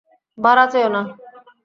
ভাড়া 0.37 0.65
চেয়ো 0.71 0.89
না। 0.89 1.01